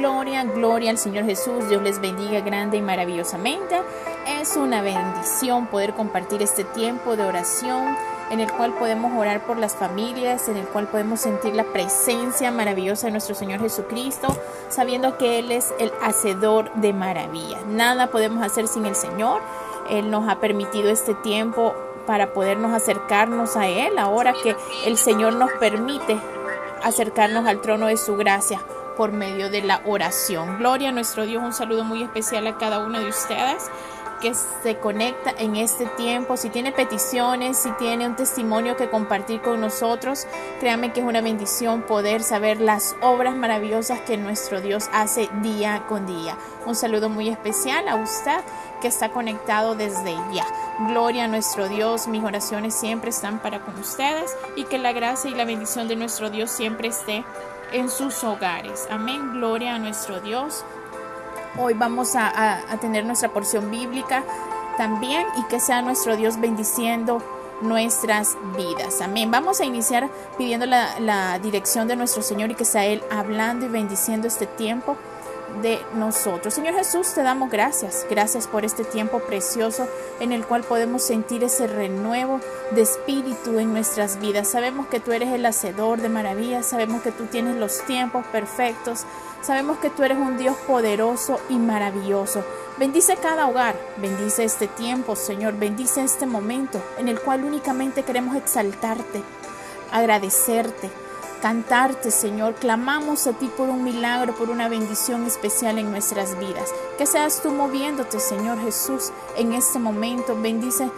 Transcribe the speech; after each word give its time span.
Gloria, 0.00 0.44
gloria 0.44 0.90
al 0.92 0.96
Señor 0.96 1.26
Jesús. 1.26 1.68
Dios 1.68 1.82
les 1.82 2.00
bendiga 2.00 2.40
grande 2.40 2.78
y 2.78 2.80
maravillosamente. 2.80 3.82
Es 4.40 4.56
una 4.56 4.80
bendición 4.80 5.66
poder 5.66 5.92
compartir 5.92 6.40
este 6.40 6.64
tiempo 6.64 7.16
de 7.16 7.26
oración 7.26 7.98
en 8.30 8.40
el 8.40 8.50
cual 8.50 8.72
podemos 8.78 9.12
orar 9.12 9.44
por 9.44 9.58
las 9.58 9.74
familias, 9.74 10.48
en 10.48 10.56
el 10.56 10.66
cual 10.68 10.88
podemos 10.88 11.20
sentir 11.20 11.54
la 11.54 11.64
presencia 11.64 12.50
maravillosa 12.50 13.08
de 13.08 13.10
nuestro 13.10 13.34
Señor 13.34 13.60
Jesucristo, 13.60 14.34
sabiendo 14.70 15.18
que 15.18 15.38
Él 15.38 15.52
es 15.52 15.74
el 15.78 15.92
hacedor 16.00 16.72
de 16.76 16.94
maravillas. 16.94 17.66
Nada 17.66 18.06
podemos 18.06 18.42
hacer 18.42 18.68
sin 18.68 18.86
el 18.86 18.94
Señor. 18.94 19.42
Él 19.90 20.10
nos 20.10 20.26
ha 20.30 20.40
permitido 20.40 20.88
este 20.88 21.12
tiempo 21.12 21.74
para 22.06 22.32
podernos 22.32 22.72
acercarnos 22.72 23.54
a 23.54 23.68
Él, 23.68 23.98
ahora 23.98 24.32
que 24.32 24.56
el 24.86 24.96
Señor 24.96 25.34
nos 25.34 25.52
permite 25.60 26.18
acercarnos 26.82 27.46
al 27.46 27.60
trono 27.60 27.88
de 27.88 27.98
su 27.98 28.16
gracia 28.16 28.62
por 28.96 29.12
medio 29.12 29.50
de 29.50 29.62
la 29.62 29.80
oración. 29.84 30.58
Gloria 30.58 30.90
a 30.90 30.92
nuestro 30.92 31.26
Dios, 31.26 31.42
un 31.42 31.52
saludo 31.52 31.84
muy 31.84 32.02
especial 32.02 32.46
a 32.46 32.58
cada 32.58 32.78
uno 32.78 33.00
de 33.00 33.08
ustedes 33.08 33.70
que 34.20 34.34
se 34.34 34.76
conecta 34.76 35.34
en 35.38 35.56
este 35.56 35.86
tiempo. 35.86 36.36
Si 36.36 36.50
tiene 36.50 36.72
peticiones, 36.72 37.56
si 37.56 37.70
tiene 37.72 38.06
un 38.06 38.16
testimonio 38.16 38.76
que 38.76 38.90
compartir 38.90 39.40
con 39.40 39.60
nosotros, 39.60 40.26
créame 40.60 40.92
que 40.92 41.00
es 41.00 41.06
una 41.06 41.22
bendición 41.22 41.82
poder 41.82 42.22
saber 42.22 42.60
las 42.60 42.94
obras 43.00 43.34
maravillosas 43.34 44.00
que 44.00 44.16
nuestro 44.16 44.60
Dios 44.60 44.88
hace 44.92 45.28
día 45.42 45.84
con 45.88 46.06
día. 46.06 46.36
Un 46.66 46.74
saludo 46.74 47.08
muy 47.08 47.28
especial 47.28 47.88
a 47.88 47.96
usted 47.96 48.40
que 48.80 48.88
está 48.88 49.10
conectado 49.10 49.74
desde 49.74 50.14
ya. 50.32 50.46
Gloria 50.88 51.24
a 51.24 51.28
nuestro 51.28 51.68
Dios, 51.68 52.06
mis 52.06 52.22
oraciones 52.22 52.74
siempre 52.74 53.10
están 53.10 53.40
para 53.40 53.60
con 53.60 53.78
ustedes 53.78 54.34
y 54.56 54.64
que 54.64 54.78
la 54.78 54.92
gracia 54.92 55.30
y 55.30 55.34
la 55.34 55.44
bendición 55.44 55.88
de 55.88 55.96
nuestro 55.96 56.30
Dios 56.30 56.50
siempre 56.50 56.88
esté 56.88 57.24
en 57.72 57.88
sus 57.90 58.24
hogares. 58.24 58.86
Amén, 58.90 59.32
gloria 59.32 59.74
a 59.74 59.78
nuestro 59.78 60.20
Dios. 60.20 60.64
Hoy 61.58 61.74
vamos 61.74 62.14
a, 62.14 62.62
tener 62.80 63.04
nuestra 63.04 63.30
porción 63.30 63.70
bíblica 63.70 64.24
también 64.76 65.26
y 65.36 65.44
que 65.44 65.60
sea 65.60 65.82
nuestro 65.82 66.16
Dios 66.16 66.40
bendiciendo 66.40 67.22
nuestras 67.60 68.36
vidas. 68.56 69.00
Amén. 69.00 69.30
Vamos 69.30 69.60
a 69.60 69.64
iniciar 69.64 70.08
pidiendo 70.38 70.66
la, 70.66 70.98
la, 71.00 71.38
dirección 71.38 71.88
de 71.88 71.96
nuestro 71.96 72.22
Señor 72.22 72.50
y 72.50 72.54
que 72.54 72.64
sea 72.64 72.86
Él 72.86 73.02
hablando 73.10 73.66
y 73.66 73.68
bendiciendo 73.68 74.28
este 74.28 74.46
tiempo 74.46 74.96
de 75.62 75.80
nosotros. 75.94 76.54
Señor 76.54 76.74
Jesús, 76.74 77.12
te 77.14 77.22
damos 77.22 77.50
gracias. 77.50 78.06
Gracias 78.08 78.46
por 78.46 78.64
este 78.64 78.84
tiempo 78.84 79.20
precioso 79.20 79.86
en 80.20 80.32
el 80.32 80.46
cual 80.46 80.62
podemos 80.62 81.02
sentir 81.02 81.44
ese 81.44 81.66
renuevo 81.66 82.40
de 82.70 82.82
espíritu 82.82 83.58
en 83.58 83.72
nuestras 83.72 84.20
vidas. 84.20 84.48
Sabemos 84.48 84.86
que 84.86 85.00
tú 85.00 85.12
eres 85.12 85.30
el 85.30 85.44
hacedor 85.44 86.00
de 86.00 86.08
maravillas, 86.08 86.66
sabemos 86.66 87.02
que 87.02 87.12
tú 87.12 87.26
tienes 87.26 87.56
los 87.56 87.84
tiempos 87.84 88.24
perfectos, 88.26 89.04
sabemos 89.42 89.78
que 89.78 89.90
tú 89.90 90.02
eres 90.02 90.18
un 90.18 90.38
Dios 90.38 90.56
poderoso 90.66 91.40
y 91.48 91.56
maravilloso. 91.56 92.44
Bendice 92.78 93.16
cada 93.16 93.46
hogar, 93.46 93.76
bendice 93.98 94.44
este 94.44 94.66
tiempo, 94.66 95.16
Señor, 95.16 95.54
bendice 95.58 96.02
este 96.02 96.24
momento 96.24 96.80
en 96.98 97.08
el 97.08 97.20
cual 97.20 97.44
únicamente 97.44 98.04
queremos 98.04 98.36
exaltarte, 98.36 99.22
agradecerte 99.92 100.90
cantarte, 101.40 102.10
Señor. 102.10 102.54
Clamamos 102.54 103.26
a 103.26 103.32
ti 103.32 103.50
por 103.56 103.68
un 103.68 103.82
milagro, 103.82 104.34
por 104.34 104.50
una 104.50 104.68
bendición 104.68 105.26
especial 105.26 105.78
en 105.78 105.90
nuestras 105.90 106.38
vidas. 106.38 106.70
Que 106.98 107.06
seas 107.06 107.42
tú 107.42 107.50
moviéndote, 107.50 108.20
Señor 108.20 108.60
Jesús, 108.60 109.12
en 109.36 109.52
este 109.52 109.78
momento. 109.78 110.36
Bendice 110.40 110.90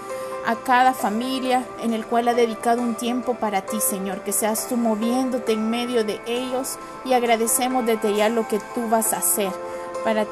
a 0.45 0.57
cada 0.57 0.93
familia 0.93 1.65
en 1.81 1.93
el 1.93 2.05
cual 2.05 2.29
ha 2.29 2.35
dedicado 2.35 2.83
un 2.83 2.95
tiempo 2.95 3.35
para 3.35 3.63
ti, 3.63 3.81
Señor. 3.81 4.23
Que 4.23 4.33
seas 4.33 4.69
tú 4.69 4.77
moviéndote 4.77 5.53
en 5.53 5.71
medio 5.71 6.05
de 6.05 6.21
ellos 6.27 6.79
y 7.05 7.13
agradecemos 7.13 7.87
desde 7.87 8.15
ya 8.15 8.29
lo 8.29 8.47
que 8.49 8.59
tú 8.75 8.89
vas 8.89 9.13
a 9.13 9.19
hacer 9.19 9.53
para 10.05 10.27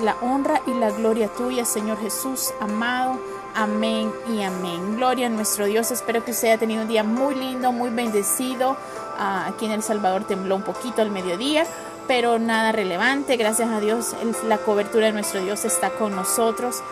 la 0.00 0.16
honra 0.22 0.62
y 0.66 0.74
la 0.74 0.90
gloria 0.90 1.28
tuya, 1.28 1.64
Señor 1.64 1.98
Jesús, 1.98 2.52
amado. 2.60 3.18
Amén 3.54 4.12
y 4.28 4.42
amén. 4.42 4.96
Gloria 4.96 5.26
a 5.26 5.30
nuestro 5.30 5.66
Dios. 5.66 5.90
Espero 5.90 6.24
que 6.24 6.30
usted 6.30 6.48
haya 6.48 6.58
tenido 6.58 6.82
un 6.82 6.88
día 6.88 7.02
muy 7.02 7.34
lindo, 7.34 7.72
muy 7.72 7.90
bendecido. 7.90 8.76
Aquí 9.18 9.66
en 9.66 9.72
El 9.72 9.82
Salvador 9.82 10.24
tembló 10.24 10.56
un 10.56 10.62
poquito 10.62 11.02
al 11.02 11.10
mediodía, 11.10 11.66
pero 12.06 12.38
nada 12.38 12.72
relevante. 12.72 13.36
Gracias 13.36 13.68
a 13.68 13.80
Dios, 13.80 14.14
la 14.46 14.58
cobertura 14.58 15.06
de 15.06 15.12
nuestro 15.12 15.40
Dios 15.40 15.64
está 15.64 15.90
con 15.90 16.14
nosotros. 16.14 16.82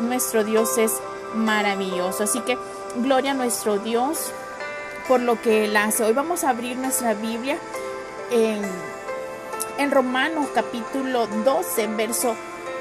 Nuestro 0.00 0.44
Dios 0.44 0.78
es 0.78 0.92
maravilloso. 1.34 2.24
Así 2.24 2.40
que 2.40 2.58
gloria 2.96 3.32
a 3.32 3.34
nuestro 3.34 3.78
Dios 3.78 4.32
por 5.06 5.20
lo 5.20 5.40
que 5.40 5.66
Él 5.66 5.76
hace. 5.76 6.04
Hoy 6.04 6.12
vamos 6.12 6.44
a 6.44 6.50
abrir 6.50 6.76
nuestra 6.78 7.14
Biblia 7.14 7.58
en, 8.30 8.62
en 9.78 9.90
Romanos 9.90 10.48
capítulo 10.54 11.26
12, 11.26 11.86
verso 11.88 12.34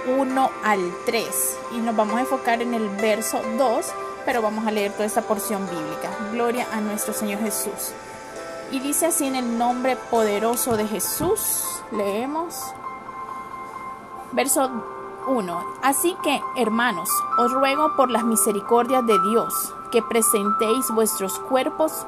1 0.07 0.51
al 0.63 0.79
3. 1.05 1.25
Y 1.73 1.77
nos 1.79 1.95
vamos 1.95 2.15
a 2.15 2.21
enfocar 2.21 2.61
en 2.61 2.73
el 2.73 2.87
verso 2.89 3.41
2, 3.57 3.85
pero 4.25 4.41
vamos 4.41 4.65
a 4.65 4.71
leer 4.71 4.93
toda 4.93 5.05
esta 5.05 5.21
porción 5.21 5.67
bíblica. 5.69 6.09
Gloria 6.31 6.67
a 6.71 6.79
nuestro 6.79 7.13
Señor 7.13 7.41
Jesús. 7.41 7.93
Y 8.73 8.79
dice 8.79 9.05
así 9.05 9.27
en 9.27 9.35
el 9.35 9.59
nombre 9.59 9.95
poderoso 10.09 10.75
de 10.75 10.87
Jesús. 10.87 11.39
Leemos. 11.91 12.59
Verso 14.31 14.67
1. 15.27 15.63
Así 15.83 16.17
que, 16.23 16.41
hermanos, 16.55 17.07
os 17.37 17.51
ruego 17.51 17.95
por 17.95 18.09
las 18.09 18.23
misericordias 18.23 19.05
de 19.05 19.19
Dios 19.29 19.75
que 19.91 20.01
presentéis 20.01 20.89
vuestros 20.89 21.37
cuerpos 21.37 22.07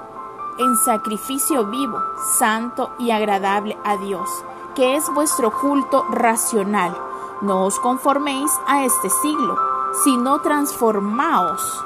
en 0.58 0.76
sacrificio 0.78 1.68
vivo, 1.68 2.00
santo 2.40 2.96
y 2.98 3.12
agradable 3.12 3.78
a 3.84 3.98
Dios, 3.98 4.28
que 4.74 4.96
es 4.96 5.08
vuestro 5.14 5.52
culto 5.62 6.04
racional. 6.10 6.98
No 7.42 7.66
os 7.66 7.80
conforméis 7.80 8.52
a 8.66 8.84
este 8.84 9.12
siglo, 9.22 9.56
sino 10.04 10.42
transformaos 10.42 11.86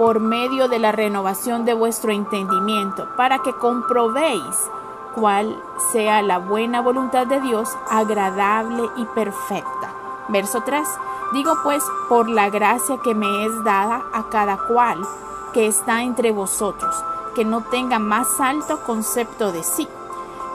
por 0.00 0.18
medio 0.18 0.66
de 0.68 0.78
la 0.78 0.92
renovación 0.92 1.66
de 1.66 1.74
vuestro 1.74 2.10
entendimiento, 2.10 3.06
para 3.18 3.40
que 3.40 3.52
comprobéis 3.52 4.70
cuál 5.14 5.62
sea 5.92 6.22
la 6.22 6.38
buena 6.38 6.80
voluntad 6.80 7.26
de 7.26 7.38
Dios, 7.42 7.68
agradable 7.86 8.88
y 8.96 9.04
perfecta. 9.04 9.92
Verso 10.28 10.62
3. 10.64 10.88
Digo 11.34 11.52
pues, 11.62 11.84
por 12.08 12.30
la 12.30 12.48
gracia 12.48 12.96
que 13.04 13.14
me 13.14 13.44
es 13.44 13.62
dada 13.62 14.02
a 14.14 14.30
cada 14.30 14.56
cual 14.68 15.06
que 15.52 15.66
está 15.66 16.02
entre 16.02 16.32
vosotros, 16.32 16.96
que 17.34 17.44
no 17.44 17.60
tenga 17.64 17.98
más 17.98 18.40
alto 18.40 18.80
concepto 18.86 19.52
de 19.52 19.62
sí 19.62 19.86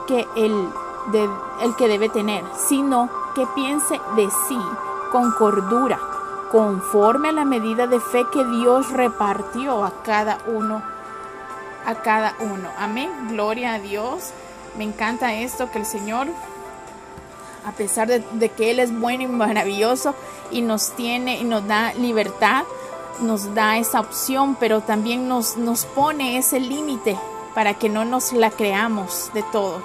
que 0.08 0.26
el, 0.34 0.68
de, 1.12 1.30
el 1.60 1.76
que 1.76 1.86
debe 1.86 2.08
tener, 2.08 2.44
sino 2.56 3.08
que 3.36 3.46
piense 3.54 4.00
de 4.16 4.28
sí 4.48 4.58
con 5.12 5.30
cordura 5.34 6.15
conforme 6.50 7.30
a 7.30 7.32
la 7.32 7.44
medida 7.44 7.86
de 7.86 8.00
fe 8.00 8.24
que 8.32 8.44
Dios 8.44 8.90
repartió 8.90 9.84
a 9.84 10.02
cada 10.02 10.38
uno, 10.46 10.82
a 11.84 11.94
cada 11.96 12.34
uno. 12.40 12.68
Amén. 12.78 13.10
Gloria 13.28 13.74
a 13.74 13.78
Dios. 13.78 14.30
Me 14.76 14.84
encanta 14.84 15.34
esto 15.34 15.70
que 15.70 15.78
el 15.78 15.86
Señor, 15.86 16.28
a 17.64 17.72
pesar 17.72 18.08
de, 18.08 18.48
que 18.50 18.70
Él 18.70 18.78
es 18.78 18.96
bueno 18.96 19.24
y 19.24 19.26
maravilloso 19.28 20.14
y 20.50 20.62
nos 20.62 20.90
tiene 20.90 21.38
y 21.38 21.44
nos 21.44 21.66
da 21.66 21.94
libertad, 21.94 22.64
nos 23.20 23.54
da 23.54 23.78
esa 23.78 24.00
opción, 24.00 24.56
pero 24.60 24.82
también 24.82 25.28
nos, 25.28 25.56
nos 25.56 25.86
pone 25.86 26.36
ese 26.36 26.60
límite 26.60 27.18
para 27.54 27.74
que 27.74 27.88
no 27.88 28.04
nos 28.04 28.32
la 28.32 28.50
creamos 28.50 29.30
de 29.32 29.42
todo. 29.44 29.80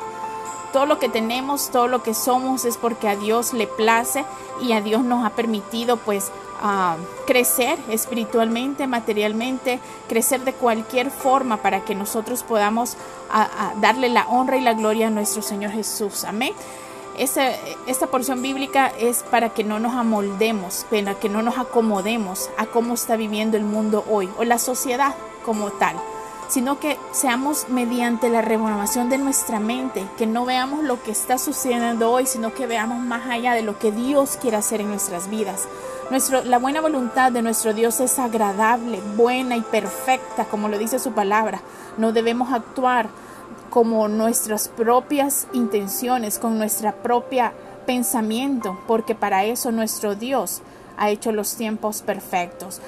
Todo 0.73 0.85
lo 0.85 0.99
que 0.99 1.09
tenemos, 1.09 1.69
todo 1.69 1.87
lo 1.87 2.03
que 2.03 2.13
somos 2.13 2.65
es 2.65 2.77
porque 2.77 3.07
a 3.07 3.15
Dios 3.15 3.53
le 3.53 3.67
place 3.67 4.25
y 4.61 4.73
a 4.73 4.81
Dios 4.81 5.03
nos 5.03 5.25
ha 5.25 5.31
permitido 5.31 5.97
pues 5.97 6.31
crecer 7.25 7.79
espiritualmente, 7.89 8.87
materialmente, 8.87 9.79
crecer 10.07 10.41
de 10.41 10.53
cualquier 10.53 11.09
forma 11.09 11.57
para 11.57 11.83
que 11.83 11.95
nosotros 11.95 12.43
podamos 12.43 12.97
darle 13.79 14.09
la 14.09 14.27
honra 14.27 14.57
y 14.57 14.61
la 14.61 14.73
gloria 14.73 15.07
a 15.07 15.09
nuestro 15.09 15.41
Señor 15.41 15.71
Jesús. 15.71 16.23
Amén. 16.23 16.53
esta 17.17 18.07
porción 18.07 18.41
bíblica 18.41 18.91
es 18.99 19.23
para 19.23 19.49
que 19.49 19.63
no 19.63 19.79
nos 19.79 19.93
amoldemos, 19.93 20.85
para 20.89 21.15
que 21.15 21.29
no 21.29 21.41
nos 21.41 21.57
acomodemos 21.57 22.49
a 22.57 22.65
cómo 22.67 22.93
está 22.93 23.15
viviendo 23.15 23.57
el 23.57 23.63
mundo 23.63 24.05
hoy 24.09 24.29
o 24.37 24.43
la 24.43 24.59
sociedad 24.59 25.15
como 25.43 25.71
tal 25.71 25.95
sino 26.51 26.79
que 26.79 26.99
seamos 27.13 27.69
mediante 27.69 28.29
la 28.29 28.41
renovación 28.41 29.09
de 29.09 29.17
nuestra 29.17 29.61
mente, 29.61 30.05
que 30.17 30.27
no 30.27 30.43
veamos 30.43 30.83
lo 30.83 31.01
que 31.01 31.11
está 31.11 31.37
sucediendo 31.37 32.11
hoy, 32.11 32.25
sino 32.27 32.53
que 32.53 32.67
veamos 32.67 32.99
más 32.99 33.25
allá 33.29 33.53
de 33.53 33.61
lo 33.61 33.79
que 33.79 33.93
Dios 33.93 34.37
quiere 34.39 34.57
hacer 34.57 34.81
en 34.81 34.89
nuestras 34.89 35.29
vidas. 35.29 35.69
Nuestro, 36.11 36.43
la 36.43 36.59
buena 36.59 36.81
voluntad 36.81 37.31
de 37.31 37.41
nuestro 37.41 37.73
Dios 37.73 38.01
es 38.01 38.19
agradable, 38.19 38.99
buena 39.15 39.55
y 39.55 39.61
perfecta, 39.61 40.43
como 40.43 40.67
lo 40.67 40.77
dice 40.77 40.99
su 40.99 41.13
palabra. 41.13 41.61
No 41.97 42.11
debemos 42.11 42.51
actuar 42.51 43.07
como 43.69 44.09
nuestras 44.09 44.67
propias 44.67 45.47
intenciones, 45.53 46.37
con 46.37 46.57
nuestra 46.57 46.91
propia 46.91 47.53
pensamiento, 47.85 48.77
porque 48.87 49.15
para 49.15 49.45
eso 49.45 49.71
nuestro 49.71 50.13
Dios 50.15 50.61
ha 50.97 51.09
hecho 51.09 51.31
los 51.31 51.55
tiempos 51.55 52.01
perfectos 52.01 52.81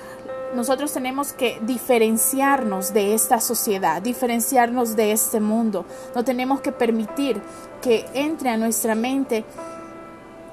nosotros 0.54 0.94
tenemos 0.94 1.34
que 1.34 1.60
diferenciarnos 1.64 2.94
de 2.94 3.16
esta 3.16 3.40
sociedad, 3.40 4.04
diferenciarnos 4.04 4.96
de 4.96 5.12
este 5.12 5.40
mundo. 5.40 5.84
No 6.14 6.24
tenemos 6.24 6.62
que 6.62 6.72
permitir 6.72 7.42
que 7.82 8.06
entre 8.14 8.52
a 8.52 8.58
nuestra 8.58 8.94
mente 8.94 9.46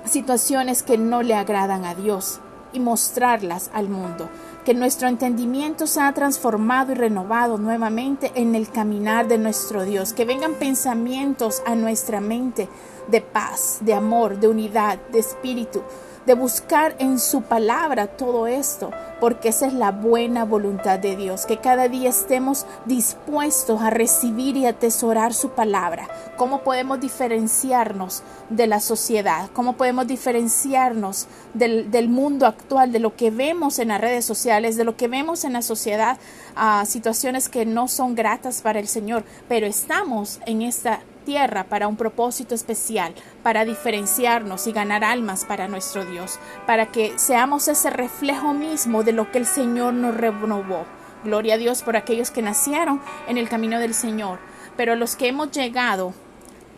situaciones 0.06 0.82
que 0.82 0.96
no 0.96 1.22
le 1.22 1.34
agradan 1.34 1.84
a 1.84 1.94
Dios 1.94 2.40
y 2.72 2.80
mostrarlas 2.80 3.70
al 3.72 3.88
mundo. 3.88 4.28
Que 4.64 4.74
nuestro 4.74 5.08
entendimiento 5.08 5.86
sea 5.86 6.12
transformado 6.12 6.92
y 6.92 6.94
renovado 6.94 7.58
nuevamente 7.58 8.30
en 8.34 8.54
el 8.54 8.70
caminar 8.70 9.26
de 9.28 9.38
nuestro 9.38 9.84
Dios. 9.84 10.12
Que 10.12 10.24
vengan 10.24 10.54
pensamientos 10.54 11.62
a 11.66 11.74
nuestra 11.74 12.20
mente 12.20 12.68
de 13.08 13.20
paz, 13.20 13.78
de 13.80 13.94
amor, 13.94 14.38
de 14.38 14.48
unidad, 14.48 14.98
de 15.12 15.18
espíritu, 15.18 15.82
de 16.30 16.34
buscar 16.34 16.94
en 17.00 17.18
su 17.18 17.42
palabra 17.42 18.06
todo 18.06 18.46
esto, 18.46 18.92
porque 19.18 19.48
esa 19.48 19.66
es 19.66 19.72
la 19.72 19.90
buena 19.90 20.44
voluntad 20.44 21.00
de 21.00 21.16
Dios, 21.16 21.44
que 21.44 21.56
cada 21.56 21.88
día 21.88 22.08
estemos 22.08 22.66
dispuestos 22.86 23.82
a 23.82 23.90
recibir 23.90 24.56
y 24.56 24.64
atesorar 24.64 25.34
su 25.34 25.48
palabra. 25.50 26.06
¿Cómo 26.36 26.60
podemos 26.60 27.00
diferenciarnos 27.00 28.22
de 28.48 28.68
la 28.68 28.78
sociedad? 28.78 29.50
¿Cómo 29.54 29.72
podemos 29.72 30.06
diferenciarnos 30.06 31.26
del, 31.52 32.08
mundo 32.08 32.46
actual, 32.46 32.92
de 32.92 33.00
lo 33.00 33.16
que 33.16 33.32
vemos 33.32 33.80
en 33.80 33.88
las 33.88 34.00
redes 34.00 34.24
sociales, 34.24 34.76
de 34.76 34.84
lo 34.84 34.96
que 34.96 35.08
vemos 35.08 35.42
en 35.42 35.54
la 35.54 35.62
sociedad, 35.62 36.16
a 36.54 36.86
situaciones 36.86 37.48
que 37.48 37.66
no 37.66 37.88
son 37.88 38.14
gratas 38.14 38.62
para 38.62 38.78
el 38.78 38.86
Señor, 38.86 39.24
pero 39.48 39.66
estamos 39.66 40.38
en 40.46 40.62
esta 40.62 41.00
tierra 41.20 41.64
para 41.64 41.88
un 41.88 41.96
propósito 41.96 42.54
especial, 42.54 43.14
para 43.42 43.64
diferenciarnos 43.64 44.66
y 44.66 44.72
ganar 44.72 45.04
almas 45.04 45.44
para 45.44 45.68
nuestro 45.68 46.04
Dios, 46.04 46.38
para 46.66 46.86
que 46.86 47.18
seamos 47.18 47.68
ese 47.68 47.90
reflejo 47.90 48.52
mismo 48.52 49.02
de 49.02 49.12
lo 49.12 49.30
que 49.30 49.38
el 49.38 49.46
Señor 49.46 49.94
nos 49.94 50.16
renovó. 50.16 50.84
Gloria 51.24 51.54
a 51.54 51.58
Dios 51.58 51.82
por 51.82 51.96
aquellos 51.96 52.30
que 52.30 52.42
nacieron 52.42 53.00
en 53.28 53.38
el 53.38 53.48
camino 53.48 53.78
del 53.78 53.94
Señor, 53.94 54.38
pero 54.76 54.96
los 54.96 55.16
que 55.16 55.28
hemos 55.28 55.50
llegado 55.50 56.14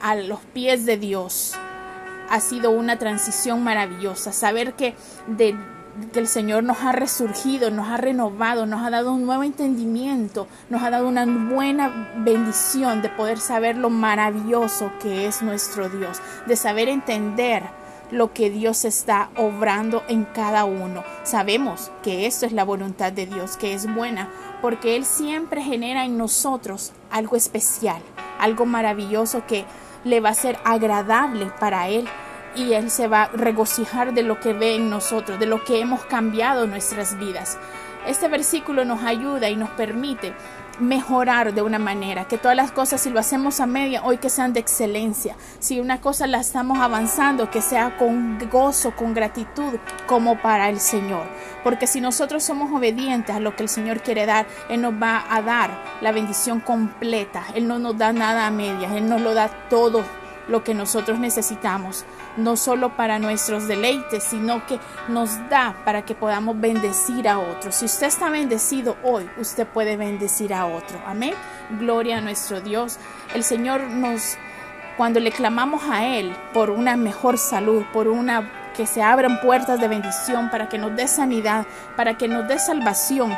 a 0.01 0.17
los 0.17 0.41
pies 0.53 0.85
de 0.85 0.97
Dios, 0.97 1.57
ha 2.33 2.41
sido 2.41 2.71
una 2.71 2.99
transición 2.99 3.63
maravillosa. 3.63 4.33
Saber 4.33 4.73
que 4.73 4.95
de, 5.27 5.55
que 6.13 6.21
el 6.21 6.29
Señor 6.29 6.65
nos 6.65 6.81
ha 6.81 6.93
resurgido, 6.93 7.71
nos 7.71 7.89
ha 7.89 7.97
renovado, 7.97 8.67
nos 8.67 8.83
ha 8.83 8.91
dado 8.91 9.13
un 9.13 9.27
nuevo 9.27 9.43
entendimiento, 9.43 10.47
nos 10.71 10.83
ha 10.83 10.91
dado 10.91 11.09
una 11.09 11.27
buena 11.27 12.11
bendición 12.17 13.03
de 13.03 13.09
poder 13.09 13.39
saber 13.39 13.77
lo 13.77 13.91
maravilloso 13.91 14.91
que 15.01 15.27
es 15.27 15.43
nuestro 15.43 15.89
Dios, 15.89 16.21
de 16.47 16.57
saber 16.57 16.89
entender 16.89 17.63
lo 18.11 18.33
que 18.33 18.51
Dios 18.51 18.85
está 18.85 19.31
obrando 19.37 20.03
en 20.09 20.25
cada 20.25 20.65
uno. 20.65 21.03
Sabemos 21.25 21.91
que 22.03 22.27
esto 22.27 22.47
es 22.47 22.53
la 22.53 22.65
voluntad 22.65 23.13
de 23.13 23.27
Dios, 23.27 23.57
que 23.57 23.73
es 23.75 23.93
buena, 23.93 24.29
porque 24.61 24.97
Él 24.97 25.05
siempre 25.05 25.63
genera 25.63 26.05
en 26.05 26.19
nosotros 26.19 26.93
algo 27.11 27.37
especial, 27.37 28.03
algo 28.39 28.67
maravilloso 28.67 29.47
que 29.47 29.65
le 30.05 30.21
va 30.21 30.31
a 30.31 30.35
ser 30.35 30.59
agradable 30.65 31.51
para 31.59 31.89
Él 31.89 32.07
y 32.55 32.73
Él 32.73 32.91
se 32.91 33.09
va 33.09 33.25
a 33.25 33.29
regocijar 33.29 34.15
de 34.15 34.23
lo 34.23 34.41
que 34.41 34.53
ve 34.53 34.77
en 34.77 34.91
nosotros, 34.91 35.39
de 35.39 35.47
lo 35.47 35.65
que 35.65 35.81
hemos 35.81 36.05
cambiado 36.05 36.67
nuestras 36.67 37.19
vidas. 37.19 37.59
Este 38.07 38.29
versículo 38.29 38.85
nos 38.85 39.03
ayuda 39.05 39.49
y 39.49 39.57
nos 39.57 39.71
permite 39.71 40.35
mejorar 40.81 41.55
de 41.55 41.63
una 41.63 41.79
manera, 41.79 42.25
que 42.25 42.39
todas 42.39 42.57
las 42.57 42.73
cosas 42.73 43.01
si 43.01 43.11
lo 43.11 43.21
hacemos 43.21 43.61
a 43.61 43.67
media, 43.67 44.03
hoy 44.05 44.19
que 44.19 44.31
sean 44.31 44.53
de 44.53 44.61
excelencia, 44.61 45.37
si 45.59 45.81
una 45.81 46.01
cosa 46.01 46.27
la 46.27 46.41
estamos 46.41 46.79
avanzando, 46.79 47.51
que 47.51 47.61
sea 47.61 47.97
con 47.97 48.39
gozo, 48.51 48.97
con 48.97 49.15
gratitud, 49.15 49.79
como 50.07 50.41
para 50.41 50.69
el 50.69 50.81
Señor. 50.81 51.27
Porque 51.63 51.87
si 51.87 52.01
nosotros 52.01 52.43
somos 52.43 52.73
obedientes 52.73 53.35
a 53.35 53.41
lo 53.41 53.55
que 53.55 53.63
el 53.63 53.69
Señor 53.69 54.03
quiere 54.03 54.27
dar, 54.27 54.47
Él 54.69 54.81
nos 54.83 54.95
va 54.95 55.25
a 55.29 55.43
dar 55.43 55.71
la 56.01 56.13
bendición 56.13 56.61
completa, 56.61 57.45
Él 57.55 57.69
no 57.69 57.79
nos 57.79 57.97
da 57.97 58.13
nada 58.13 58.47
a 58.47 58.51
medias, 58.51 58.93
Él 58.93 59.09
nos 59.09 59.21
lo 59.21 59.35
da 59.35 59.49
todo 59.69 60.05
lo 60.49 60.65
que 60.65 60.75
nosotros 60.75 61.19
necesitamos, 61.19 62.05
no 62.37 62.57
solo 62.57 62.97
para 62.97 63.19
nuestros 63.19 63.69
deleites, 63.69 64.25
sino 64.25 64.67
que 64.67 64.79
nos 65.09 65.37
da 65.49 65.77
para 65.85 66.05
que 66.05 66.15
podamos 66.15 66.61
bendecir 66.61 67.29
a 67.29 67.39
otros. 67.39 67.77
Si 67.77 67.85
usted 67.85 68.07
está 68.07 68.31
bendecido 68.31 68.97
hoy, 69.03 69.29
usted 69.39 69.67
puede 69.67 69.97
bendecir 69.97 70.55
a 70.55 70.67
otro. 70.67 71.01
Amén. 71.07 71.35
Gloria 71.79 72.19
a 72.19 72.21
nuestro 72.21 72.61
Dios. 72.61 72.99
El 73.35 73.45
Señor 73.45 73.83
nos, 73.83 74.37
cuando 74.97 75.21
le 75.21 75.33
clamamos 75.33 75.83
a 75.91 76.07
Él 76.07 76.35
por 76.53 76.71
una 76.71 76.97
mejor 76.97 77.39
salud, 77.39 77.85
por 77.93 78.09
una 78.09 78.51
que 78.73 78.87
se 78.87 79.03
abran 79.03 79.41
puertas 79.41 79.81
de 79.81 79.89
bendición, 79.89 80.51
para 80.51 80.69
que 80.69 80.79
nos 80.79 80.97
dé 80.97 81.07
sanidad, 81.07 81.67
para 81.97 82.17
que 82.17 82.29
nos 82.29 82.49
dé 82.49 82.59
salvación, 82.59 83.37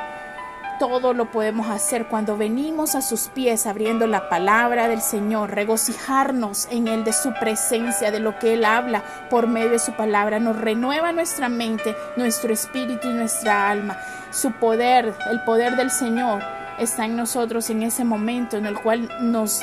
todo 0.78 1.14
lo 1.14 1.30
podemos 1.30 1.68
hacer 1.68 2.06
cuando 2.06 2.36
venimos 2.36 2.94
a 2.94 3.02
sus 3.02 3.28
pies 3.28 3.66
abriendo 3.66 4.06
la 4.06 4.28
palabra 4.28 4.88
del 4.88 5.00
Señor, 5.00 5.50
regocijarnos 5.50 6.68
en 6.70 6.88
Él 6.88 7.04
de 7.04 7.12
su 7.12 7.32
presencia, 7.34 8.10
de 8.10 8.20
lo 8.20 8.38
que 8.38 8.54
Él 8.54 8.64
habla 8.64 9.02
por 9.30 9.46
medio 9.46 9.70
de 9.70 9.78
su 9.78 9.92
palabra. 9.92 10.40
Nos 10.40 10.60
renueva 10.60 11.12
nuestra 11.12 11.48
mente, 11.48 11.94
nuestro 12.16 12.52
espíritu 12.52 13.08
y 13.08 13.12
nuestra 13.12 13.70
alma. 13.70 13.98
Su 14.30 14.52
poder, 14.52 15.14
el 15.30 15.40
poder 15.42 15.76
del 15.76 15.90
Señor 15.90 16.42
está 16.78 17.04
en 17.04 17.16
nosotros 17.16 17.70
en 17.70 17.82
ese 17.82 18.04
momento 18.04 18.56
en 18.56 18.66
el 18.66 18.78
cual 18.78 19.08
nos 19.20 19.62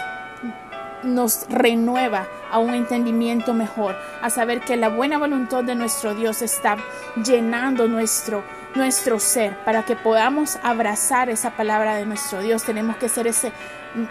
nos 1.03 1.47
renueva 1.49 2.27
a 2.51 2.59
un 2.59 2.75
entendimiento 2.75 3.55
mejor, 3.55 3.95
a 4.21 4.29
saber 4.29 4.61
que 4.61 4.77
la 4.77 4.89
buena 4.89 5.17
voluntad 5.17 5.63
de 5.63 5.73
nuestro 5.73 6.13
Dios 6.13 6.43
está 6.43 6.77
llenando 7.25 7.87
nuestro 7.87 8.43
nuestro 8.75 9.19
ser, 9.19 9.57
para 9.63 9.83
que 9.83 9.95
podamos 9.95 10.57
abrazar 10.63 11.29
esa 11.29 11.51
palabra 11.51 11.95
de 11.95 12.05
nuestro 12.05 12.41
Dios, 12.41 12.63
tenemos 12.63 12.95
que 12.97 13.09
ser 13.09 13.27
ese, 13.27 13.51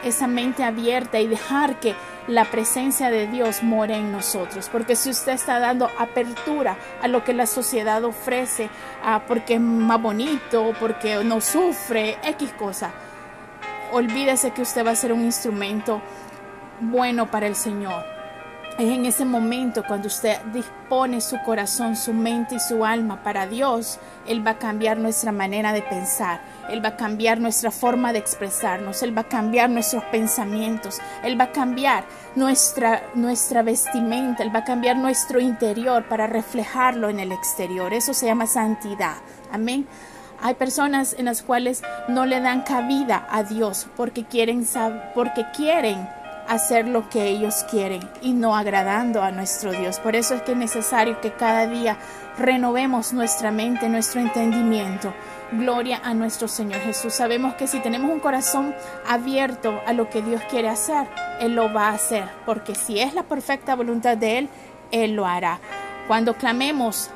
esa 0.04 0.26
mente 0.26 0.64
abierta 0.64 1.18
y 1.18 1.26
dejar 1.26 1.80
que 1.80 1.94
la 2.26 2.44
presencia 2.44 3.10
de 3.10 3.26
Dios 3.26 3.62
more 3.62 3.94
en 3.94 4.12
nosotros. 4.12 4.68
Porque 4.70 4.96
si 4.96 5.10
usted 5.10 5.32
está 5.32 5.58
dando 5.58 5.90
apertura 5.98 6.76
a 7.02 7.08
lo 7.08 7.24
que 7.24 7.32
la 7.32 7.46
sociedad 7.46 8.04
ofrece, 8.04 8.68
a 9.02 9.20
porque 9.26 9.54
es 9.54 9.60
más 9.60 10.00
bonito, 10.00 10.74
porque 10.78 11.24
no 11.24 11.40
sufre, 11.40 12.18
X 12.22 12.52
cosa, 12.52 12.90
olvídese 13.92 14.50
que 14.50 14.62
usted 14.62 14.86
va 14.86 14.90
a 14.90 14.96
ser 14.96 15.12
un 15.12 15.24
instrumento 15.24 16.02
bueno 16.80 17.30
para 17.30 17.46
el 17.46 17.56
Señor 17.56 18.19
es 18.78 18.92
en 18.92 19.04
ese 19.04 19.24
momento 19.24 19.84
cuando 19.86 20.06
usted 20.06 20.38
dispone 20.52 21.20
su 21.20 21.38
corazón, 21.42 21.96
su 21.96 22.12
mente 22.12 22.54
y 22.54 22.60
su 22.60 22.84
alma 22.84 23.22
para 23.22 23.46
Dios, 23.46 23.98
Él 24.26 24.46
va 24.46 24.52
a 24.52 24.58
cambiar 24.58 24.96
nuestra 24.96 25.32
manera 25.32 25.72
de 25.72 25.82
pensar, 25.82 26.40
Él 26.70 26.82
va 26.82 26.90
a 26.90 26.96
cambiar 26.96 27.40
nuestra 27.40 27.70
forma 27.70 28.12
de 28.12 28.20
expresarnos, 28.20 29.02
Él 29.02 29.16
va 29.16 29.22
a 29.22 29.28
cambiar 29.28 29.68
nuestros 29.70 30.04
pensamientos, 30.04 31.00
Él 31.22 31.38
va 31.38 31.44
a 31.44 31.52
cambiar 31.52 32.04
nuestra, 32.36 33.02
nuestra 33.14 33.62
vestimenta, 33.62 34.42
Él 34.42 34.54
va 34.54 34.60
a 34.60 34.64
cambiar 34.64 34.96
nuestro 34.96 35.40
interior 35.40 36.04
para 36.08 36.26
reflejarlo 36.26 37.08
en 37.08 37.20
el 37.20 37.32
exterior. 37.32 37.92
Eso 37.92 38.14
se 38.14 38.26
llama 38.26 38.46
santidad. 38.46 39.16
Amén. 39.52 39.86
Hay 40.42 40.54
personas 40.54 41.14
en 41.18 41.26
las 41.26 41.42
cuales 41.42 41.82
no 42.08 42.24
le 42.24 42.40
dan 42.40 42.62
cabida 42.62 43.26
a 43.30 43.42
Dios 43.42 43.86
porque 43.96 44.24
quieren, 44.24 44.66
porque 45.14 45.44
quieren 45.54 46.08
hacer 46.50 46.88
lo 46.88 47.08
que 47.08 47.28
ellos 47.28 47.64
quieren 47.70 48.00
y 48.22 48.32
no 48.32 48.56
agradando 48.56 49.22
a 49.22 49.30
nuestro 49.30 49.70
Dios. 49.70 50.00
Por 50.00 50.16
eso 50.16 50.34
es 50.34 50.42
que 50.42 50.52
es 50.52 50.58
necesario 50.58 51.20
que 51.20 51.32
cada 51.32 51.68
día 51.68 51.96
renovemos 52.36 53.12
nuestra 53.12 53.52
mente, 53.52 53.88
nuestro 53.88 54.20
entendimiento. 54.20 55.14
Gloria 55.52 56.00
a 56.02 56.12
nuestro 56.12 56.48
Señor 56.48 56.80
Jesús. 56.80 57.14
Sabemos 57.14 57.54
que 57.54 57.68
si 57.68 57.78
tenemos 57.78 58.10
un 58.10 58.18
corazón 58.18 58.74
abierto 59.06 59.80
a 59.86 59.92
lo 59.92 60.10
que 60.10 60.22
Dios 60.22 60.42
quiere 60.50 60.68
hacer, 60.68 61.06
Él 61.40 61.54
lo 61.54 61.72
va 61.72 61.88
a 61.88 61.94
hacer, 61.94 62.24
porque 62.44 62.74
si 62.74 62.98
es 62.98 63.14
la 63.14 63.22
perfecta 63.22 63.76
voluntad 63.76 64.16
de 64.16 64.38
Él, 64.38 64.48
Él 64.90 65.12
lo 65.12 65.26
hará. 65.26 65.60
Cuando 66.08 66.34
clamemos 66.34 67.10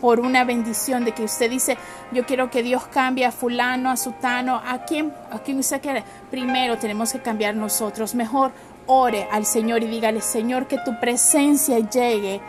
por 0.00 0.18
una 0.18 0.44
bendición 0.44 1.04
de 1.04 1.12
que 1.12 1.24
usted 1.24 1.50
dice, 1.50 1.76
yo 2.10 2.24
quiero 2.24 2.50
que 2.50 2.62
Dios 2.62 2.86
cambie 2.86 3.26
a 3.26 3.32
fulano, 3.32 3.90
a 3.90 3.96
sutano, 3.96 4.60
a 4.64 4.84
quien, 4.84 5.12
a 5.30 5.38
quien 5.40 5.58
usted 5.58 5.80
quiere. 5.80 6.02
Primero 6.30 6.78
tenemos 6.78 7.12
que 7.12 7.20
cambiar 7.20 7.54
nosotros. 7.54 8.14
Mejor 8.14 8.52
ore 8.90 9.28
al 9.30 9.46
Señor 9.46 9.84
y 9.84 9.86
dígale, 9.86 10.20
Señor, 10.20 10.66
que 10.66 10.76
tu 10.78 10.98
presencia 10.98 11.78
llegue 11.78 12.40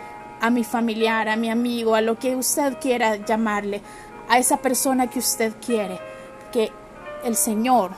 a 0.42 0.50
mi 0.50 0.64
familiar, 0.64 1.30
a 1.30 1.36
mi 1.36 1.52
amigo, 1.52 1.94
a 1.94 2.02
lo 2.02 2.18
que 2.18 2.36
usted 2.36 2.80
quiera 2.82 3.16
llamarle, 3.16 3.80
a 4.28 4.40
esa 4.40 4.58
persona 4.58 5.06
que 5.06 5.20
usted 5.20 5.54
quiere, 5.64 6.00
que 6.52 6.72
el 7.24 7.36
Señor 7.36 7.92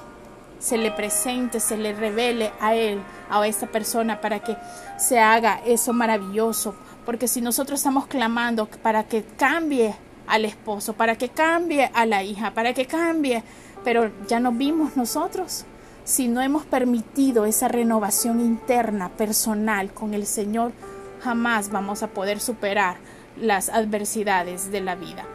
se 0.59 0.77
le 0.77 0.91
presente, 0.91 1.61
se 1.61 1.77
le 1.77 1.93
revele 1.93 2.51
a 2.59 2.75
él, 2.75 3.01
a 3.29 3.47
esa 3.47 3.67
persona, 3.67 4.19
para 4.19 4.39
que 4.39 4.57
se 4.97 5.21
haga 5.21 5.61
eso 5.65 5.93
maravilloso. 5.93 6.75
Porque 7.05 7.29
si 7.29 7.39
nosotros 7.39 7.79
estamos 7.79 8.07
clamando 8.07 8.65
para 8.65 9.05
que 9.05 9.23
cambie 9.37 9.95
al 10.27 10.43
esposo, 10.43 10.93
para 10.93 11.15
que 11.15 11.29
cambie 11.29 11.89
a 11.93 12.05
la 12.05 12.23
hija, 12.23 12.51
para 12.51 12.73
que 12.73 12.87
cambie, 12.87 13.41
pero 13.85 14.11
ya 14.27 14.41
nos 14.41 14.57
vimos 14.57 14.97
nosotros 14.97 15.65
si 16.03 16.27
no 16.27 16.41
hemos 16.41 16.65
permitido 16.65 17.45
esa 17.45 17.67
renovación 17.67 18.39
interna, 18.39 19.09
personal 19.09 19.93
con 19.93 20.13
el 20.13 20.25
Señor, 20.25 20.73
jamás 21.21 21.69
vamos 21.69 22.03
a 22.03 22.07
poder 22.07 22.39
superar 22.39 22.97
las 23.39 23.69
adversidades 23.69 24.71
de 24.71 24.81
la 24.81 24.95
vida. 24.95 25.25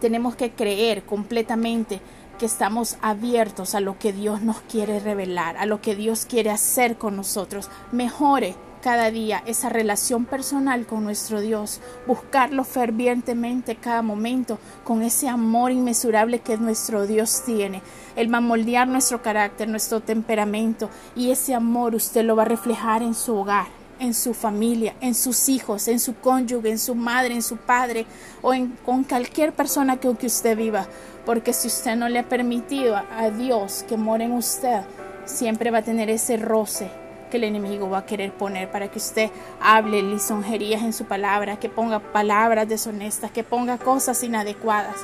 Tenemos 0.00 0.34
que 0.34 0.50
creer 0.50 1.02
completamente 1.04 2.00
que 2.38 2.46
estamos 2.46 2.96
abiertos 3.02 3.74
a 3.74 3.80
lo 3.80 3.98
que 3.98 4.14
Dios 4.14 4.40
nos 4.40 4.62
quiere 4.62 4.98
revelar, 4.98 5.58
a 5.58 5.66
lo 5.66 5.82
que 5.82 5.94
Dios 5.94 6.24
quiere 6.24 6.50
hacer 6.50 6.96
con 6.96 7.16
nosotros. 7.16 7.68
Mejore 7.92 8.54
cada 8.80 9.10
día 9.10 9.42
esa 9.46 9.68
relación 9.68 10.24
personal 10.24 10.86
con 10.86 11.04
nuestro 11.04 11.40
Dios, 11.40 11.80
buscarlo 12.06 12.64
fervientemente 12.64 13.76
cada 13.76 14.02
momento 14.02 14.58
con 14.84 15.02
ese 15.02 15.28
amor 15.28 15.72
inmesurable 15.72 16.40
que 16.40 16.56
nuestro 16.56 17.06
Dios 17.06 17.42
tiene. 17.44 17.82
Él 18.16 18.32
va 18.32 18.38
a 18.38 18.42
moldear 18.42 18.88
nuestro 18.88 19.22
carácter, 19.22 19.68
nuestro 19.68 20.00
temperamento 20.00 20.90
y 21.14 21.30
ese 21.30 21.54
amor 21.54 21.94
usted 21.94 22.24
lo 22.24 22.36
va 22.36 22.42
a 22.42 22.46
reflejar 22.46 23.02
en 23.02 23.14
su 23.14 23.36
hogar 23.36 23.66
en 24.00 24.14
su 24.14 24.32
familia, 24.32 24.94
en 25.02 25.14
sus 25.14 25.50
hijos, 25.50 25.86
en 25.86 26.00
su 26.00 26.14
cónyuge, 26.14 26.70
en 26.70 26.78
su 26.78 26.94
madre, 26.94 27.34
en 27.34 27.42
su 27.42 27.58
padre 27.58 28.06
o 28.40 28.54
en, 28.54 28.68
con 28.82 29.04
cualquier 29.04 29.52
persona 29.52 29.98
que, 29.98 30.16
que 30.16 30.26
usted 30.26 30.56
viva. 30.56 30.86
Porque 31.26 31.52
si 31.52 31.68
usted 31.68 31.96
no 31.96 32.08
le 32.08 32.20
ha 32.20 32.26
permitido 32.26 32.96
a 32.96 33.28
Dios 33.28 33.84
que 33.86 33.98
more 33.98 34.24
en 34.24 34.32
usted, 34.32 34.80
siempre 35.26 35.70
va 35.70 35.78
a 35.78 35.82
tener 35.82 36.08
ese 36.08 36.38
roce 36.38 36.90
que 37.30 37.38
el 37.38 37.44
enemigo 37.44 37.88
va 37.88 37.98
a 37.98 38.06
querer 38.06 38.32
poner 38.32 38.70
para 38.70 38.88
que 38.88 38.98
usted 38.98 39.30
hable 39.60 40.02
lisonjerías 40.02 40.82
en 40.82 40.92
su 40.92 41.04
palabra, 41.06 41.58
que 41.58 41.68
ponga 41.68 42.00
palabras 42.00 42.68
deshonestas, 42.68 43.30
que 43.30 43.44
ponga 43.44 43.78
cosas 43.78 44.22
inadecuadas. 44.22 44.96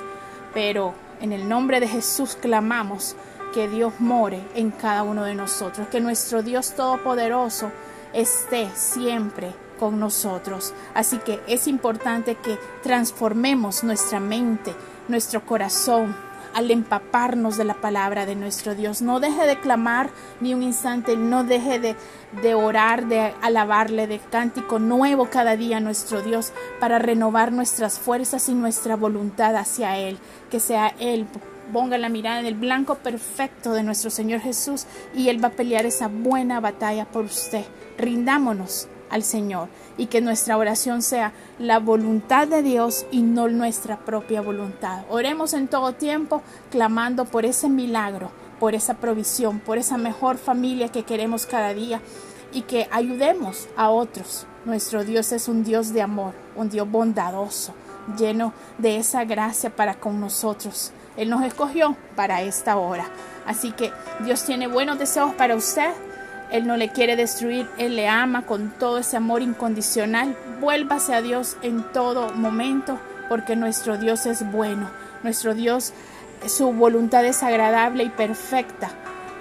Pero 0.52 0.94
en 1.20 1.32
el 1.32 1.48
nombre 1.48 1.80
de 1.80 1.88
Jesús 1.88 2.36
clamamos 2.36 3.16
que 3.54 3.68
Dios 3.68 3.94
more 4.00 4.40
en 4.54 4.70
cada 4.70 5.02
uno 5.02 5.24
de 5.24 5.34
nosotros, 5.34 5.88
que 5.88 6.00
nuestro 6.00 6.42
Dios 6.42 6.74
Todopoderoso 6.74 7.70
esté 8.12 8.68
siempre 8.74 9.54
con 9.78 9.98
nosotros. 9.98 10.74
Así 10.94 11.18
que 11.18 11.40
es 11.46 11.66
importante 11.66 12.34
que 12.36 12.58
transformemos 12.82 13.84
nuestra 13.84 14.20
mente, 14.20 14.74
nuestro 15.08 15.44
corazón, 15.44 16.16
al 16.54 16.70
empaparnos 16.70 17.56
de 17.56 17.64
la 17.64 17.74
palabra 17.74 18.26
de 18.26 18.36
nuestro 18.36 18.74
Dios. 18.74 19.02
No 19.02 19.20
deje 19.20 19.46
de 19.46 19.58
clamar 19.58 20.10
ni 20.40 20.54
un 20.54 20.62
instante, 20.62 21.16
no 21.16 21.44
deje 21.44 21.78
de, 21.78 21.96
de 22.42 22.54
orar, 22.54 23.06
de 23.06 23.32
alabarle, 23.42 24.06
de 24.06 24.18
cántico 24.18 24.78
nuevo 24.78 25.28
cada 25.30 25.56
día 25.56 25.78
a 25.78 25.80
nuestro 25.80 26.22
Dios 26.22 26.52
para 26.80 26.98
renovar 26.98 27.52
nuestras 27.52 27.98
fuerzas 27.98 28.48
y 28.48 28.54
nuestra 28.54 28.96
voluntad 28.96 29.56
hacia 29.56 29.96
Él. 29.98 30.18
Que 30.50 30.60
sea 30.60 30.94
Él 30.98 31.26
ponga 31.72 31.98
la 31.98 32.08
mirada 32.08 32.40
en 32.40 32.46
el 32.46 32.54
blanco 32.54 32.96
perfecto 32.96 33.72
de 33.72 33.82
nuestro 33.82 34.10
Señor 34.10 34.40
Jesús 34.40 34.86
y 35.14 35.28
Él 35.28 35.42
va 35.42 35.48
a 35.48 35.52
pelear 35.52 35.86
esa 35.86 36.08
buena 36.08 36.60
batalla 36.60 37.06
por 37.06 37.24
usted. 37.24 37.64
Rindámonos 37.98 38.88
al 39.10 39.22
Señor 39.22 39.68
y 39.98 40.06
que 40.06 40.20
nuestra 40.20 40.56
oración 40.56 41.02
sea 41.02 41.32
la 41.58 41.78
voluntad 41.78 42.48
de 42.48 42.62
Dios 42.62 43.06
y 43.10 43.22
no 43.22 43.48
nuestra 43.48 43.98
propia 43.98 44.40
voluntad. 44.40 45.04
Oremos 45.10 45.54
en 45.54 45.68
todo 45.68 45.92
tiempo 45.92 46.42
clamando 46.70 47.24
por 47.24 47.44
ese 47.44 47.68
milagro, 47.68 48.30
por 48.58 48.74
esa 48.74 48.94
provisión, 48.94 49.60
por 49.60 49.78
esa 49.78 49.96
mejor 49.96 50.38
familia 50.38 50.88
que 50.88 51.04
queremos 51.04 51.46
cada 51.46 51.74
día 51.74 52.00
y 52.52 52.62
que 52.62 52.88
ayudemos 52.90 53.68
a 53.76 53.90
otros. 53.90 54.46
Nuestro 54.64 55.04
Dios 55.04 55.32
es 55.32 55.48
un 55.48 55.62
Dios 55.62 55.92
de 55.92 56.02
amor, 56.02 56.34
un 56.56 56.68
Dios 56.68 56.90
bondadoso, 56.90 57.74
lleno 58.18 58.52
de 58.78 58.96
esa 58.96 59.24
gracia 59.24 59.74
para 59.74 59.94
con 59.94 60.20
nosotros. 60.20 60.92
Él 61.16 61.30
nos 61.30 61.44
escogió 61.44 61.96
para 62.14 62.42
esta 62.42 62.76
hora. 62.76 63.06
Así 63.46 63.72
que 63.72 63.92
Dios 64.24 64.44
tiene 64.44 64.66
buenos 64.66 64.98
deseos 64.98 65.32
para 65.34 65.54
usted 65.54 65.92
él 66.50 66.66
no 66.66 66.76
le 66.76 66.90
quiere 66.90 67.16
destruir, 67.16 67.68
Él 67.76 67.96
le 67.96 68.08
ama 68.08 68.42
con 68.42 68.70
todo 68.70 68.98
ese 68.98 69.16
amor 69.16 69.42
incondicional. 69.42 70.36
Vuélvase 70.60 71.14
a 71.14 71.22
Dios 71.22 71.56
en 71.62 71.82
todo 71.92 72.30
momento, 72.30 72.98
porque 73.28 73.56
nuestro 73.56 73.98
Dios 73.98 74.26
es 74.26 74.48
bueno. 74.52 74.88
Nuestro 75.22 75.54
Dios, 75.54 75.92
su 76.46 76.72
voluntad 76.72 77.24
es 77.24 77.42
agradable 77.42 78.04
y 78.04 78.10
perfecta. 78.10 78.90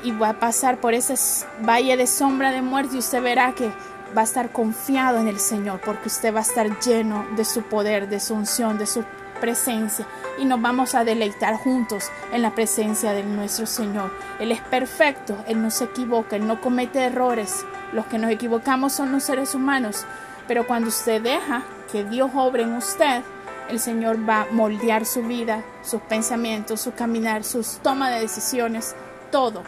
Y 0.03 0.11
va 0.11 0.29
a 0.29 0.39
pasar 0.39 0.77
por 0.77 0.93
ese 0.93 1.15
valle 1.61 1.95
de 1.95 2.07
sombra 2.07 2.51
de 2.51 2.61
muerte 2.61 2.95
y 2.95 2.99
usted 2.99 3.21
verá 3.21 3.53
que 3.53 3.69
va 4.15 4.21
a 4.21 4.25
estar 4.25 4.51
confiado 4.51 5.19
en 5.19 5.27
el 5.27 5.39
Señor, 5.39 5.81
porque 5.83 6.07
usted 6.07 6.33
va 6.33 6.39
a 6.39 6.43
estar 6.43 6.79
lleno 6.79 7.25
de 7.35 7.45
su 7.45 7.63
poder, 7.63 8.07
de 8.07 8.19
su 8.19 8.33
unción, 8.33 8.77
de 8.77 8.85
su 8.87 9.03
presencia 9.35 10.05
y 10.37 10.45
nos 10.45 10.61
vamos 10.61 10.95
a 10.95 11.03
deleitar 11.03 11.55
juntos 11.55 12.11
en 12.31 12.41
la 12.41 12.55
presencia 12.55 13.13
de 13.13 13.23
nuestro 13.23 13.65
Señor. 13.65 14.11
Él 14.39 14.51
es 14.51 14.61
perfecto, 14.61 15.37
Él 15.47 15.61
no 15.61 15.71
se 15.71 15.85
equivoca, 15.85 16.35
Él 16.35 16.47
no 16.47 16.61
comete 16.61 16.99
errores. 16.99 17.65
Los 17.93 18.05
que 18.07 18.17
nos 18.17 18.31
equivocamos 18.31 18.93
son 18.93 19.11
los 19.11 19.23
seres 19.23 19.55
humanos, 19.55 20.05
pero 20.47 20.67
cuando 20.67 20.89
usted 20.89 21.21
deja 21.21 21.63
que 21.91 22.03
Dios 22.03 22.31
obre 22.33 22.63
en 22.63 22.73
usted, 22.73 23.21
el 23.69 23.79
Señor 23.79 24.27
va 24.27 24.41
a 24.41 24.47
moldear 24.51 25.05
su 25.05 25.23
vida, 25.23 25.63
sus 25.83 26.01
pensamientos, 26.01 26.81
su 26.81 26.93
caminar, 26.93 27.43
sus 27.43 27.77
tomas 27.77 28.11
de 28.11 28.21
decisiones, 28.21 28.95
todo 29.31 29.63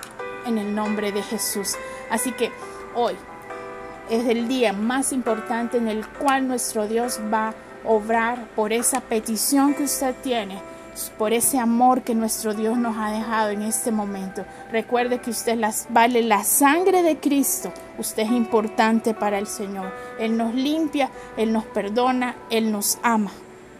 en 0.45 0.57
el 0.57 0.75
nombre 0.75 1.11
de 1.11 1.23
Jesús. 1.23 1.75
Así 2.09 2.31
que 2.31 2.51
hoy 2.93 3.15
es 4.09 4.25
el 4.27 4.47
día 4.47 4.71
más 4.73 5.11
importante 5.11 5.77
en 5.77 5.87
el 5.87 6.07
cual 6.07 6.47
nuestro 6.47 6.87
Dios 6.87 7.19
va 7.33 7.49
a 7.49 7.53
obrar 7.85 8.47
por 8.55 8.73
esa 8.73 9.01
petición 9.01 9.73
que 9.73 9.83
usted 9.83 10.15
tiene, 10.23 10.59
por 11.17 11.33
ese 11.33 11.59
amor 11.59 12.01
que 12.01 12.15
nuestro 12.15 12.53
Dios 12.53 12.77
nos 12.77 12.97
ha 12.97 13.11
dejado 13.11 13.49
en 13.49 13.61
este 13.61 13.91
momento. 13.91 14.45
Recuerde 14.71 15.19
que 15.19 15.29
usted 15.29 15.55
las, 15.55 15.87
vale 15.89 16.23
la 16.23 16.43
sangre 16.43 17.03
de 17.03 17.17
Cristo. 17.17 17.71
Usted 17.97 18.23
es 18.23 18.31
importante 18.31 19.13
para 19.13 19.37
el 19.37 19.47
Señor. 19.47 19.93
Él 20.19 20.37
nos 20.37 20.53
limpia, 20.55 21.09
Él 21.37 21.53
nos 21.53 21.65
perdona, 21.65 22.35
Él 22.49 22.71
nos 22.71 22.97
ama. 23.03 23.31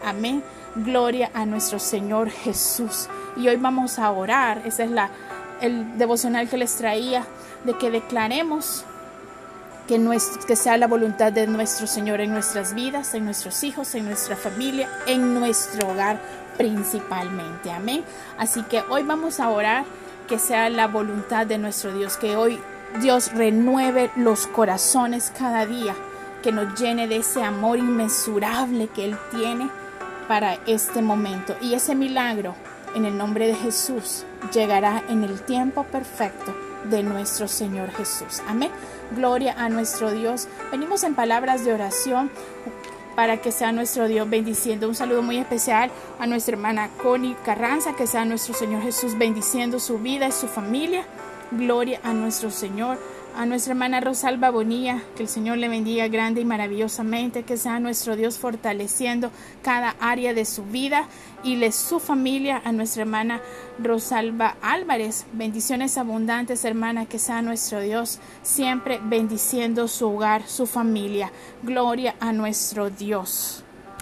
Amén. 0.04 0.42
Gloria 0.76 1.30
a 1.34 1.44
nuestro 1.44 1.78
Señor 1.78 2.30
Jesús. 2.30 3.08
Y 3.36 3.48
hoy 3.48 3.56
vamos 3.56 3.98
a 3.98 4.10
orar. 4.12 4.62
Ese 4.64 4.84
es 4.84 4.90
la, 4.90 5.10
el 5.60 5.98
devocional 5.98 6.48
que 6.48 6.56
les 6.56 6.76
traía 6.76 7.24
de 7.64 7.76
que 7.76 7.90
declaremos 7.90 8.84
que, 9.88 10.54
sea 10.54 10.76
la 10.76 10.86
voluntad 10.86 11.32
de 11.32 11.46
nuestro 11.46 11.86
Señor 11.86 12.20
en 12.20 12.30
nuestras 12.30 12.74
vidas, 12.74 13.14
en 13.14 13.24
nuestros 13.24 13.64
hijos, 13.64 13.94
en 13.94 14.04
nuestra 14.04 14.36
familia, 14.36 14.86
en 15.06 15.34
nuestro 15.34 15.88
hogar 15.88 16.20
principalmente. 16.58 17.70
Amén. 17.70 18.04
Así 18.36 18.62
que 18.64 18.82
hoy 18.90 19.02
vamos 19.02 19.40
a 19.40 19.48
orar 19.48 19.86
que 20.28 20.38
sea 20.38 20.68
la 20.68 20.88
voluntad 20.88 21.46
de 21.46 21.56
nuestro 21.56 21.94
Dios, 21.94 22.18
que 22.18 22.36
hoy 22.36 22.60
Dios 23.00 23.32
renueve 23.32 24.10
los 24.14 24.46
corazones 24.46 25.32
cada 25.36 25.64
día, 25.64 25.94
que 26.42 26.52
nos 26.52 26.78
llene 26.78 27.08
de 27.08 27.16
ese 27.16 27.42
amor 27.42 27.78
inmesurable 27.78 28.88
que 28.88 29.06
Él 29.06 29.16
tiene 29.30 29.70
para 30.28 30.58
este 30.66 31.00
momento. 31.00 31.56
Y 31.62 31.72
ese 31.72 31.94
milagro, 31.94 32.54
en 32.94 33.06
el 33.06 33.16
nombre 33.16 33.46
de 33.46 33.54
Jesús, 33.54 34.26
llegará 34.52 35.02
en 35.08 35.24
el 35.24 35.40
tiempo 35.40 35.84
perfecto 35.84 36.67
de 36.84 37.02
nuestro 37.02 37.48
Señor 37.48 37.90
Jesús. 37.90 38.42
Amén. 38.46 38.70
Gloria 39.14 39.54
a 39.56 39.68
nuestro 39.68 40.10
Dios. 40.10 40.48
Venimos 40.70 41.02
en 41.04 41.14
palabras 41.14 41.64
de 41.64 41.72
oración 41.72 42.30
para 43.16 43.38
que 43.38 43.50
sea 43.50 43.72
nuestro 43.72 44.06
Dios 44.06 44.30
bendiciendo. 44.30 44.88
Un 44.88 44.94
saludo 44.94 45.22
muy 45.22 45.38
especial 45.38 45.90
a 46.18 46.26
nuestra 46.26 46.54
hermana 46.54 46.88
Connie 47.02 47.36
Carranza, 47.44 47.94
que 47.96 48.06
sea 48.06 48.24
nuestro 48.24 48.54
Señor 48.54 48.82
Jesús 48.82 49.18
bendiciendo 49.18 49.80
su 49.80 49.98
vida 49.98 50.28
y 50.28 50.32
su 50.32 50.46
familia. 50.46 51.04
Gloria 51.50 52.00
a 52.04 52.12
nuestro 52.12 52.50
Señor 52.50 52.98
a 53.38 53.46
nuestra 53.46 53.70
hermana 53.70 54.00
Rosalba 54.00 54.50
Bonilla, 54.50 55.00
que 55.14 55.22
el 55.22 55.28
Señor 55.28 55.58
le 55.58 55.68
bendiga 55.68 56.08
grande 56.08 56.40
y 56.40 56.44
maravillosamente, 56.44 57.44
que 57.44 57.56
sea 57.56 57.78
nuestro 57.78 58.16
Dios 58.16 58.36
fortaleciendo 58.36 59.30
cada 59.62 59.94
área 60.00 60.34
de 60.34 60.44
su 60.44 60.64
vida 60.64 61.06
y 61.44 61.54
de 61.54 61.70
su 61.70 62.00
familia, 62.00 62.60
a 62.64 62.72
nuestra 62.72 63.02
hermana 63.02 63.40
Rosalba 63.78 64.56
Álvarez, 64.60 65.24
bendiciones 65.34 65.98
abundantes, 65.98 66.64
hermana, 66.64 67.06
que 67.06 67.20
sea 67.20 67.40
nuestro 67.40 67.80
Dios 67.80 68.18
siempre 68.42 68.98
bendiciendo 69.04 69.86
su 69.86 70.08
hogar, 70.08 70.44
su 70.48 70.66
familia. 70.66 71.30
Gloria 71.62 72.16
a 72.18 72.32
nuestro 72.32 72.90
Dios. 72.90 73.62